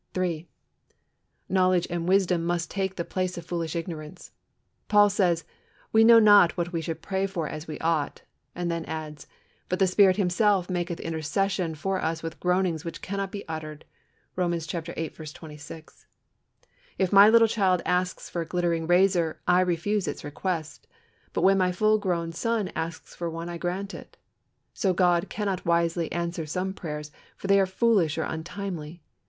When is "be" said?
13.31-13.47